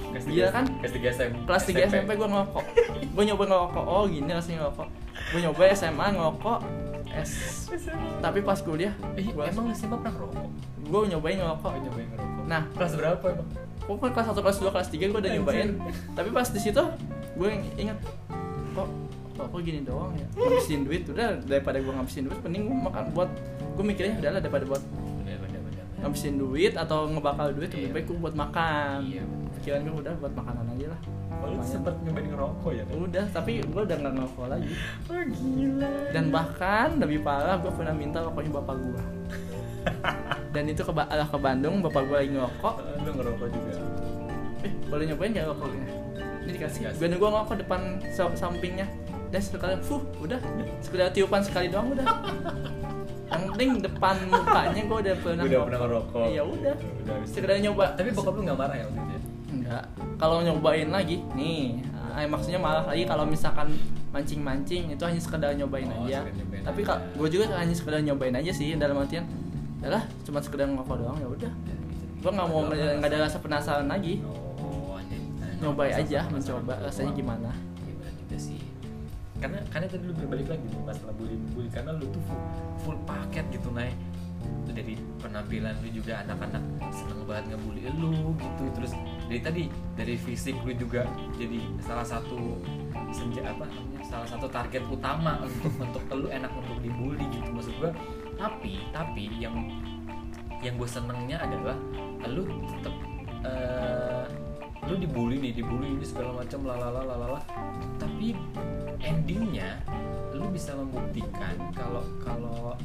[0.05, 0.65] kelas Iya tiga- kan?
[0.77, 2.65] kelas tiga SMP kelas 3 SMP gue ngerokok.
[3.09, 3.85] Gue nyoba ngerokok.
[3.87, 4.89] Oh gini rasanya ngerokok.
[5.33, 6.59] Gue nyoba SMA ngerokok.
[7.15, 7.33] S
[8.19, 10.45] tapi pas kuliah Eh, gua, emang SMA pernah ngerokok?
[10.85, 11.71] gue nyobain ngerokok.
[11.71, 12.45] Oh, nyobain ngerokok.
[12.45, 13.49] nah Kelas berapa emang?
[13.85, 15.69] Pokoknya kelas 1, kelas 2, kelas 3 gue udah nyobain
[16.13, 16.83] tapi pas di situ
[17.35, 17.99] gue inget
[18.73, 18.89] kok
[19.35, 23.05] kok kok gini doang ya ngabisin duit udah daripada gue ngabisin duit mending gue makan
[23.11, 23.31] buat
[23.75, 24.83] gue mikirnya udahlah daripada buat
[25.19, 25.85] Bener, bener, bener.
[26.01, 27.93] ngabisin duit atau ngebakal duit lebih Iya.
[27.93, 29.23] baik gue buat makan Iya,
[29.55, 31.01] pikiran gue udah buat makanan aja lah
[31.35, 32.83] Oh, lu sempet nyobain ngerokok ya?
[32.83, 32.97] Kan?
[33.05, 34.73] udah tapi gue udah nggak ngerokok lagi
[35.05, 35.93] Oh, gila.
[36.09, 39.03] dan bahkan lebih parah gue pernah minta rokoknya bapak gue
[40.55, 42.75] dan itu ke arah ke Bandung bapak gue lagi ngerokok.
[42.79, 43.73] Eh, lu ngerokok juga.
[44.63, 45.87] eh boleh nyobain gak rokoknya
[46.41, 46.81] ini dikasih.
[46.95, 48.87] Gue gue ngerokok depan sa- sampingnya.
[49.29, 50.39] Dan sekali fuh udah.
[50.79, 52.07] Sekedar tiupan sekali doang udah.
[53.27, 56.25] Yang penting depan mukanya gue udah pernah Udah pernah ngerokok.
[56.29, 56.75] iya udah.
[57.03, 57.85] Udah sekedar nyoba.
[57.93, 59.11] Tapi bokap lu nggak marah ya waktu itu?
[59.11, 59.21] ya?
[59.47, 59.85] enggak
[60.17, 61.79] kalau nyobain lagi nih
[62.11, 63.71] ah, maksudnya malah lagi kalau misalkan
[64.11, 66.27] mancing-mancing itu hanya sekedar nyobain Oh, aja.
[66.27, 66.99] nyobain tapi aja.
[67.15, 69.23] gue juga hanya sekedar nyobain aja sih dalam artian
[69.85, 71.53] yalah cuma sekedar ngerokok doang ya udah.
[72.25, 74.25] Gue nggak mau nggak ada rasa penasaran lagi.
[74.25, 74.97] Oh,
[75.61, 77.51] nyobain aja mencoba rasanya gimana?
[77.85, 78.61] Iya benar juga sih.
[79.37, 82.41] Karena karena tadi lu berbalik lagi nih masalah bully bully karena lu tuh full,
[82.81, 83.93] full paket gitu naik
[84.75, 88.65] dari penampilan lu juga anak-anak seneng banget ngebully lu gitu.
[88.81, 88.93] Terus
[89.29, 89.63] dari tadi
[89.95, 91.05] dari fisik lu juga
[91.37, 92.59] jadi salah satu
[93.15, 93.69] senja apa
[94.03, 97.49] salah satu target utama untuk untuk lu enak untuk dibully gitu.
[97.53, 97.91] Maksud gua
[98.35, 99.57] tapi tapi yang
[100.65, 101.77] yang gue senengnya adalah
[102.25, 102.95] lu tetap
[103.45, 104.25] eh,
[104.89, 107.41] lu dibully nih dibully ini segala macam lalala lalala
[108.01, 108.37] tapi
[109.01, 109.81] endingnya
[110.33, 112.77] lu bisa membuktikan kalau kalau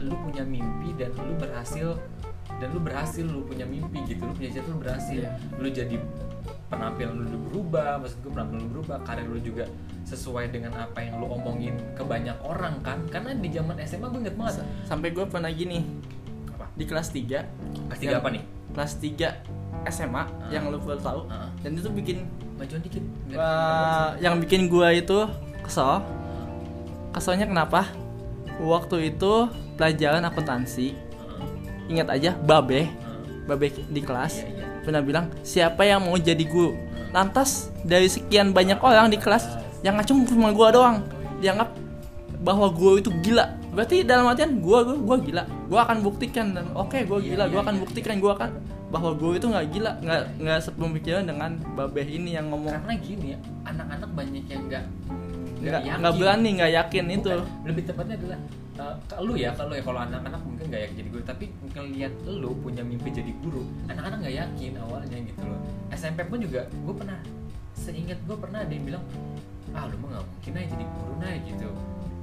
[0.00, 1.96] lu punya mimpi dan lu berhasil
[2.58, 5.30] dan lu berhasil lu punya mimpi gitu lu punya cita lu berhasil Iya.
[5.58, 5.96] lu jadi
[6.72, 9.68] penampilan lu berubah maksud gue penampilan lu berubah karir lu juga
[10.08, 13.04] sesuai dengan apa yang lu omongin ke banyak orang kan?
[13.12, 14.64] Karena di zaman SMA gue inget banget.
[14.64, 15.84] Sa- sampai gue pernah gini
[16.48, 16.66] apa?
[16.72, 18.42] di kelas 3 kelas tiga apa nih?
[18.72, 21.28] Kelas 3 SMA yang lu perlu tahu.
[21.28, 21.48] Heeh.
[21.60, 22.18] dan itu bikin
[22.56, 23.04] majuan dikit.
[23.34, 25.18] Uh, yang bikin gue itu
[25.60, 26.00] kesel.
[27.12, 27.90] Keselnya kenapa?
[28.62, 30.94] Waktu itu pelajaran akuntansi.
[31.90, 32.88] Ingat aja babe.
[33.44, 34.46] Babe di kelas.
[34.46, 34.61] Iya, iya.
[34.82, 36.74] Pernah bilang siapa yang mau jadi guru?
[37.14, 39.46] Lantas dari sekian banyak orang di kelas
[39.86, 40.96] yang ngacung cuma gua doang.
[41.42, 41.74] Dianggap
[42.42, 43.54] bahwa gua itu gila.
[43.72, 45.42] Berarti dalam artian gua gua, gua gila.
[45.70, 47.44] Gua akan buktikan dan oke gua Iya, gila.
[47.46, 47.82] iya, gua akan iya.
[47.82, 48.50] buktikan gua akan
[48.92, 52.76] bahwa gua itu nggak gila nggak nggak sepemikiran dengan babeh ini yang ngomong.
[52.76, 54.84] Karena gini ya anak-anak banyak yang nggak
[56.02, 57.28] nggak berani nggak yakin itu.
[57.30, 58.38] Bukan, lebih tepatnya adalah
[58.82, 59.82] uh, lu ya kalau ya.
[59.82, 61.22] Kalau anak-anak mungkin nggak yakin jadi guru.
[61.22, 65.60] Tapi ngelihat lu punya mimpi jadi guru anak-anak nggak yakin awalnya gitu loh.
[65.94, 67.18] SMP pun juga gue pernah
[67.72, 69.04] seingat gue pernah ada yang bilang
[69.72, 71.68] ah lu mah nggak mungkin aja jadi guru nah gitu.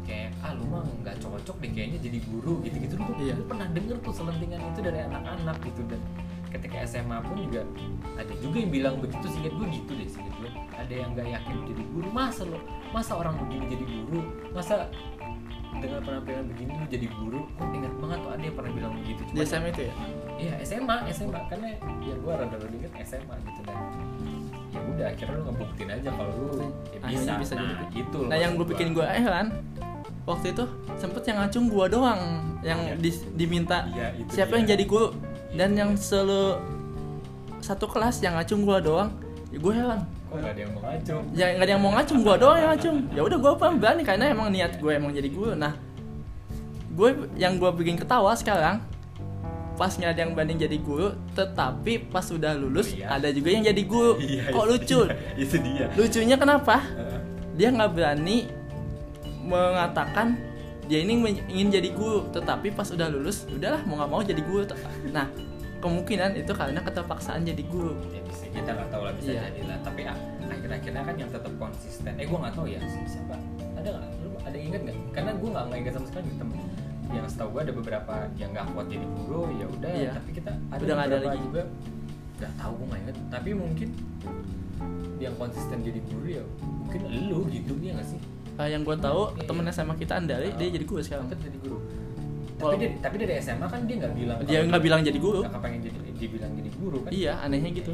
[0.09, 3.35] Kayak ah lu mah nggak cocok deh kayaknya jadi guru gitu gitu lu Iya.
[3.45, 5.81] pernah denger tuh selentingan itu dari anak-anak gitu.
[5.85, 6.01] Dan
[6.49, 7.61] ketika SMA pun juga
[8.17, 11.55] ada juga yang bilang begitu singkat gue gitu deh singkat gue ada yang nggak yakin
[11.69, 12.07] jadi guru.
[12.09, 12.57] Masa lo
[12.89, 14.21] masa orang begini jadi guru?
[14.49, 14.89] Masa
[15.71, 19.21] dengan penampilan begini lu jadi guru gue ingat banget tuh ada yang pernah bilang begitu.
[19.23, 19.93] Di Cuma- SMA itu ya?
[20.35, 21.67] Iya SMA SMA karena
[21.99, 23.77] ya gue rada-rada inget SMA gitu dan
[24.69, 27.85] ya udah akhirnya lu ngebuktiin aja kalau lu ya Akhirnya bisa, bisa nah jadi.
[27.97, 29.47] itu nah yang gue bikin gue heran
[30.23, 30.63] waktu itu
[30.95, 32.21] sempet yang ngacung gua doang
[32.61, 32.93] yang Iya.
[32.95, 34.57] di- diminta Iya, itu siapa dia.
[34.57, 35.07] yang jadi guru
[35.51, 36.59] dan yang selalu
[37.59, 39.09] satu kelas yang ngacung gua doang
[39.49, 40.01] ya gue heran
[40.37, 41.23] gak ada yang mau ngacung?
[41.33, 42.97] Ya nggak ada yang mau ngacung gua doang yang ngacung.
[43.17, 45.57] Ya udah gua apa berani karena emang niat gue emang jadi guru.
[45.57, 45.73] Nah
[46.93, 48.83] gue yang gua bikin ketawa sekarang
[49.79, 53.15] pas nggak ada yang banding jadi guru tetapi pas udah lulus Iya.
[53.15, 54.19] ada juga yang jadi guru.
[54.19, 54.99] Iya, kok itu lucu?
[55.07, 55.15] dia.
[55.39, 55.85] itu dia.
[55.95, 56.83] Lucunya kenapa?
[57.55, 58.51] Dia nggak berani
[59.47, 60.35] mengatakan
[60.91, 61.15] dia ini
[61.47, 64.67] ingin jadi guru tetapi pas udah lulus udahlah mau nggak mau jadi guru.
[65.15, 65.31] Nah
[65.79, 67.95] kemungkinan itu karena keterpaksaan jadi guru.
[68.09, 69.41] Ya bisa kita nggak tahu lah bisa Iya.
[69.47, 69.77] jadi lah.
[69.81, 72.11] Tapi ah, akhir-akhirnya kan yang tetap konsisten.
[72.13, 73.35] Eh gue nggak tahu ya si- siapa?
[73.75, 74.05] Ada nggak?
[74.19, 74.97] Lu ada yang inget nggak?
[75.11, 76.57] Karena gue nggak nggak inget sama sekali temen.
[77.09, 79.91] Yang setahu gue ada beberapa yang nggak kuat jadi guru ya udah.
[79.91, 80.11] Iya.
[80.13, 81.39] tapi kita ada Udah ada lagi.
[81.41, 81.63] juga.
[82.37, 83.89] Nggak tahu gue nggak inget tapi mungkin
[85.19, 86.43] yang konsisten jadi guru ya
[86.79, 88.19] mungkin lu gitu ya nggak sih?
[88.55, 89.43] Ah, yang gue tahu Iya.
[89.45, 91.27] temennya sama kita Andari dia jadi guru sekarang.
[91.29, 91.79] Jadi guru
[92.59, 95.39] tapi dari, tapi dari SMA kan dia nggak bilang dia nggak bilang jadi guru.
[95.47, 97.09] Nggak pengen jadi dia bilang jadi guru kan?
[97.15, 97.93] Iya anehnya gitu.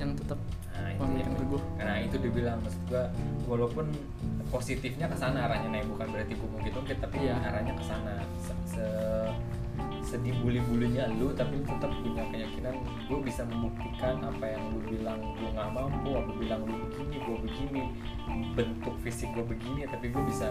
[0.00, 0.38] Yang tetap
[0.80, 1.62] nah teguh.
[1.76, 3.04] Karena itu dibilang maksud gua
[3.44, 3.86] walaupun
[4.48, 7.36] positifnya ke sana arahnya nah bukan berarti gue mau gitu tapi Iya.
[7.38, 8.12] arahnya ke sana.
[8.42, 8.86] Se, se
[10.00, 12.74] sedih bully-bulinya lu tapi lu tetap punya keyakinan
[13.06, 17.36] gue bisa membuktikan apa yang lu bilang gue nggak mampu apa bilang lu begini gue
[17.46, 17.82] begini
[18.58, 20.50] bentuk fisik gue begini tapi gue bisa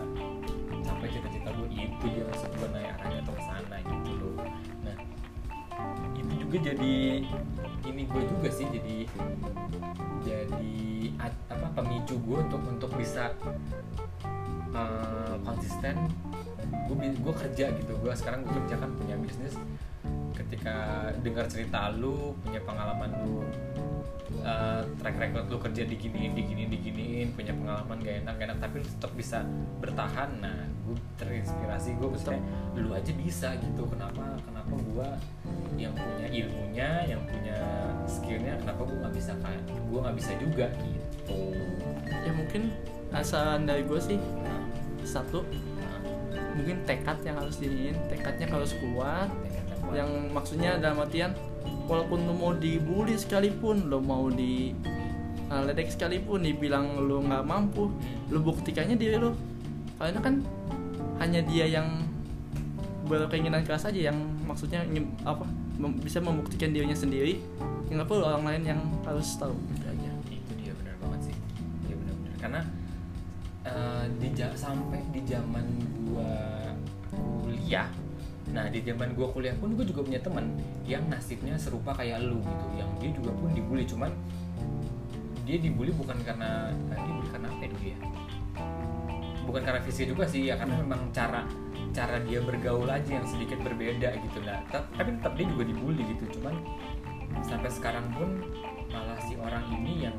[0.88, 1.39] sampai cita-cita
[1.80, 4.36] gue itu dia maksud gue naik arahnya tuh ke sana gitu loh.
[4.84, 4.98] Nah
[6.20, 6.94] itu juga jadi
[7.88, 8.98] ini gue juga sih jadi
[10.28, 10.76] jadi
[11.24, 13.32] apa pemicu gue untuk untuk bisa
[14.76, 15.96] eh, konsisten.
[16.92, 17.94] Gue gue kerja gitu.
[18.04, 19.56] Gue sekarang gue kerja kan punya bisnis
[20.50, 20.76] ketika
[21.22, 23.46] dengar cerita lu punya pengalaman lu
[24.42, 28.76] eh, track record lu kerja diginiin diginiin diginiin punya pengalaman gak enak gak enak tapi
[28.82, 29.46] lu tetap bisa
[29.78, 30.58] bertahan nah
[30.90, 32.42] gue terinspirasi gue maksudnya
[32.74, 35.10] lu aja bisa gitu kenapa kenapa gue
[35.78, 37.58] yang punya ilmunya yang punya
[38.10, 41.42] skillnya kenapa gue nggak bisa kayak gue nggak bisa juga gitu.
[42.10, 42.62] Ya mungkin
[43.14, 44.62] asal dari gue sih nah,
[45.06, 45.46] satu
[45.78, 45.98] nah,
[46.58, 49.30] mungkin tekad yang harus diniin tekadnya harus kuat.
[49.94, 51.34] Yang maksudnya dalam artian
[51.90, 54.78] walaupun lu mau dibully sekalipun lu mau di
[55.50, 57.90] uh, ledek sekalipun dibilang lu nggak mampu
[58.30, 59.34] lu buktikannya diri lu.
[60.00, 60.36] Karena kan
[61.20, 62.08] hanya dia yang
[63.10, 64.86] berkeinginan keras aja yang maksudnya
[65.26, 65.44] apa
[65.82, 67.42] mem- bisa membuktikan dirinya sendiri.
[67.90, 69.58] Nggak perlu orang lain yang harus tahu.
[69.76, 71.36] Gitu aja itu dia benar banget sih.
[71.90, 72.36] Dia benar-benar.
[72.38, 72.62] Karena
[73.66, 75.66] eh, di sampai di zaman
[76.08, 76.38] gua
[77.10, 77.90] kuliah
[78.50, 80.58] nah di zaman gua kuliah pun gua juga punya teman
[80.90, 82.66] yang nasibnya serupa kayak lu gitu.
[82.78, 84.12] Yang dia juga pun dibully cuman
[85.50, 87.98] dia dibully bukan karena dia dibully karena apa ya ya?
[89.50, 91.42] Bukan karena fisik juga sih ya karena memang cara
[91.90, 96.38] cara dia bergaul aja yang sedikit berbeda gitu nah tapi tetap dia juga dibully gitu.
[96.38, 96.54] Cuman
[97.42, 98.46] sampai sekarang pun
[98.94, 100.18] malah si orang ini yang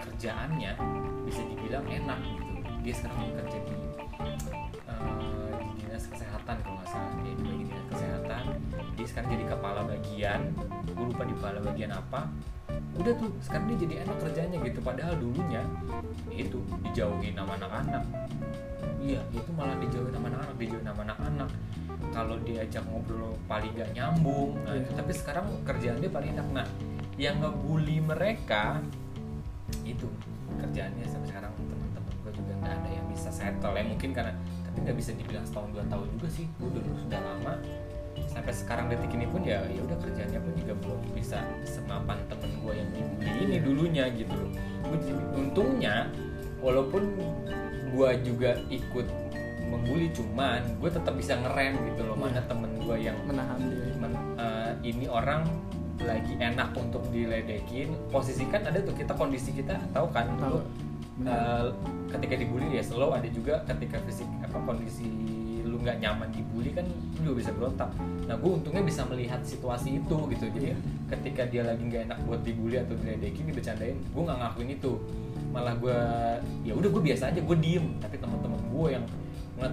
[0.00, 0.74] kerjaannya
[1.26, 2.50] bisa dibilang enak gitu.
[2.80, 3.74] Dia sekarang bekerja di
[4.86, 7.34] eh, di dinas kesehatan kalau nggak salah dia
[9.00, 10.40] dia sekarang jadi kepala bagian
[10.84, 12.28] gue lupa di kepala bagian apa.
[13.00, 15.64] Udah tuh sekarang dia jadi enak kerjanya gitu padahal dulunya
[16.28, 18.04] itu dijauhin sama anak-anak.
[19.00, 21.50] Iya itu malah dijauhin sama anak-anak dijauhin sama anak-anak.
[22.12, 24.60] Kalau diajak ngobrol paling gak nyambung.
[24.68, 24.84] Nah, Iya.
[24.84, 24.90] itu.
[24.92, 26.48] tapi sekarang kerjaan dia paling enak.
[26.52, 26.66] Nah
[27.16, 28.84] yang ngebully mereka
[29.88, 30.04] itu
[30.60, 33.84] kerjaannya sampai sekarang teman-teman gue juga nggak bisa settle ya.
[33.88, 34.36] Mungkin karena
[34.68, 36.44] tapi nggak bisa dibilang setahun dua tahun juga sih.
[36.60, 37.54] Gue udah lulus udah lama
[38.30, 42.50] sampai sekarang detik ini pun ya ya udah kerjanya pun juga belum bisa semapan temen
[42.62, 44.50] gue yang dibully ini dulunya gitu loh.
[45.34, 46.06] Untungnya
[46.62, 47.10] walaupun
[47.90, 49.06] gue juga ikut
[49.66, 52.48] membuli cuman gue tetap bisa ngerem gitu loh mana Iya.
[52.50, 55.46] temen gue yang menahan diri men- eh, ini orang
[56.00, 57.92] lagi enak untuk diledekin.
[58.08, 60.58] Posisikan ada tuh kita kondisi kita tahu kan Tahu.
[60.58, 60.60] lu
[61.26, 61.66] eh,
[62.14, 65.06] ketika dibully ya slow ada juga ketika fisik apa kondisi
[65.80, 67.88] lu nggak nyaman dibully kan lu juga bisa berontak.
[68.28, 70.44] Nah gue untungnya bisa melihat situasi itu gitu.
[70.52, 70.78] Jadi Iya.
[71.16, 74.92] ketika dia lagi nggak enak buat dibully atau diledekin dibercandain gue nggak ngakuin itu.
[75.56, 75.96] Malah gue
[76.68, 77.96] ya udah gue biasa aja gue diem.
[77.96, 79.04] Tapi teman-teman gue yang
[79.56, 79.68] nge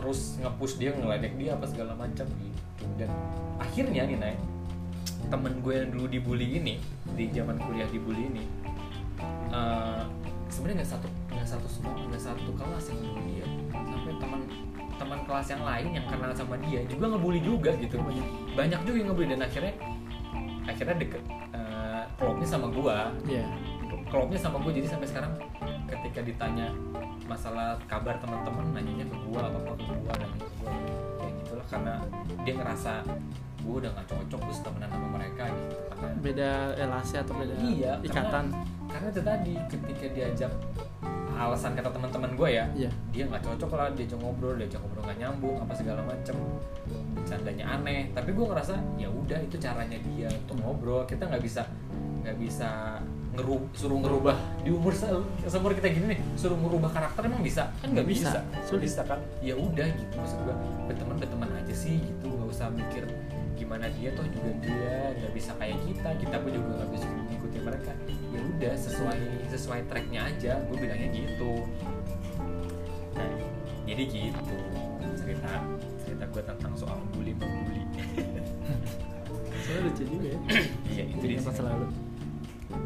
[0.00, 2.84] terus nge-push dia ngeledek dia apa segala macam gitu.
[2.96, 3.12] Dan
[3.60, 4.36] akhirnya nih Nay
[5.28, 6.80] temen gue yang dulu dibully ini
[7.12, 8.44] di zaman kuliah dibully ini
[9.52, 10.02] eh,
[10.48, 13.46] sebenarnya nggak satu nggak satu semua nggak satu kelas yang dia.
[13.76, 14.40] Sampai teman
[14.98, 17.96] teman kelas yang lain yang kenal sama dia juga ngebully juga gitu.
[18.52, 19.72] Banyak juga yang ngebully dan akhirnya
[20.66, 21.22] akhirnya deket
[21.54, 23.08] eh, klopnya sama gua.
[23.24, 23.46] Iya.
[24.08, 25.32] klopnya sama gue jadi sampai sekarang
[25.84, 26.72] ketika ditanya
[27.28, 30.72] masalah kabar teman-teman nanyanya ke gua apa apa ke gua nanya ke gua
[31.20, 31.94] kayak gitulah karena
[32.40, 32.92] dia ngerasa
[33.58, 35.76] gue udah gak cocok gue temenan sama mereka gitu.
[35.92, 38.44] Karena beda relasi atau beda Iya, ikatan?
[38.88, 40.52] karena itu tadi ketika diajak
[41.38, 42.90] alasan kata teman-teman gue ya iya.
[43.14, 46.34] dia nggak cocok lah diajak ngobrol diajak ngobrol nggak nyambung apa segala macem.
[47.14, 48.10] Bercandanya aneh.
[48.10, 51.06] Tapi gue ngerasa ya udah itu caranya dia untuk ngobrol.
[51.06, 51.62] Kita nggak bisa
[52.26, 52.98] nggak bisa
[53.38, 54.34] ngeru suruh ngerubah
[54.66, 55.06] di umur se
[55.46, 57.70] seumur kita gini nih suruh ngerubah karakter emang bisa?
[57.78, 58.30] Kan nggak Nggak bisa.
[58.42, 58.66] bisa.
[58.66, 58.82] Sulit.
[58.90, 59.20] bisa kan?
[59.38, 60.54] Ya udah gitu maksud gue
[60.90, 63.06] berteman berteman aja sih gitu nggak usah mikir
[63.58, 67.62] gimana dia toh juga dia nggak bisa kayak kita kita pun juga nggak bisa ngikutin
[67.66, 67.92] mereka.
[68.30, 71.52] Ya udah sesuai sesuai tracknya aja gue bilangnya gitu.
[73.18, 73.32] Nah
[73.82, 74.56] jadi gitu
[75.18, 75.52] cerita
[76.06, 77.82] cerita gue tentang soal bully membuli
[79.64, 80.40] soalnya lucu juga ya.
[80.94, 81.66] Iya itu dia masa sih.
[81.66, 81.86] lalu.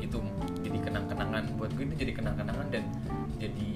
[0.01, 0.19] Itu
[0.65, 2.85] jadi kenang-kenangan buat gue itu jadi kenang-kenangan dan
[3.37, 3.73] jadi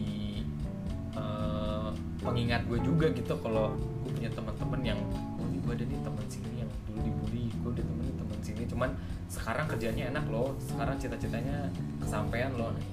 [1.14, 1.88] eh,
[2.24, 5.00] pengingat gue juga gitu kalau gue punya teman-teman yang
[5.38, 6.55] oh gue ada nih teman sini
[6.96, 8.90] dulu dibully gue udah temen teman sini cuman
[9.26, 12.84] sekarang kerjanya enak loh sekarang cita-citanya kesampaian loh nah,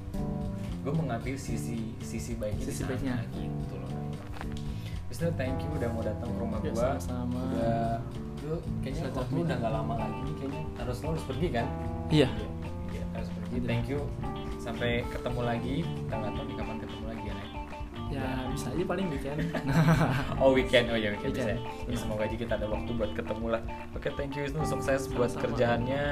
[0.83, 3.15] gue mengambil sisi sisi baiknya di Sisi baiknya.
[3.31, 3.87] gitu loh
[5.07, 7.41] Wisnu thank you udah mau datang ke rumah Ya, gue sama-sama.
[7.47, 7.87] udah
[8.43, 9.23] lu kayaknya Silaturahmi.
[9.31, 11.65] waktu udah gak lama lagi kayaknya harus lo harus pergi kan
[12.09, 12.49] iya Iya,
[12.91, 13.55] iya, harus pergi.
[13.63, 14.01] Thank you.
[14.55, 15.75] Sampai ketemu lagi.
[15.81, 16.72] Kita nggak tahu nih kapan
[18.23, 19.39] ya bisa aja paling weekend
[20.43, 21.51] Oh weekend, oh ya weekend, bisa.
[21.51, 21.59] Weekend.
[21.85, 23.61] Ya, semoga aja kita ada waktu buat ketemu lah.
[23.93, 24.63] Oke, thank you Wisnu.
[24.63, 25.43] Sukses buat Sama-sama.
[25.45, 26.03] kerjaannya.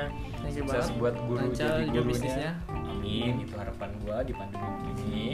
[0.41, 0.99] Thank you Sukses banget.
[0.99, 2.03] buat guru Lancar jadi gurunya.
[2.07, 2.51] bisnisnya.
[2.69, 3.33] Amin.
[3.41, 5.25] Itu harapan gua di pandemi ini.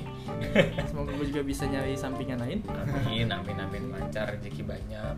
[0.85, 3.83] semoga gue juga bisa nyari sampingan lain Amin, amin, amin.
[3.91, 5.15] Lancar, rezeki banyak.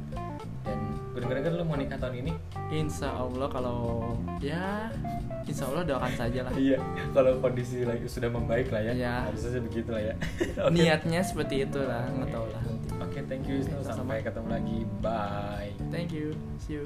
[1.19, 2.31] Dan gue denger lu mau nikah tahun ini?
[2.69, 4.87] insya Allah kalau ya
[5.43, 6.79] insya Allah doakan saja lah Iya.
[7.11, 8.91] Kalau kondisi lagi sudah membaik lah ya.
[8.95, 9.15] Iya.
[9.27, 10.15] Harus saja begitu lah ya.
[10.65, 10.71] Oke.
[10.71, 13.59] niatnya seperti itu lah nggak tahu lah nanti Oke, thank you.
[13.83, 14.79] Sampai ketemu lagi.
[15.03, 15.75] Bye.
[15.91, 16.85] thank you see you